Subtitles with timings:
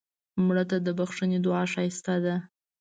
[0.45, 2.35] مړه ته د بښنې دعا ښایسته ده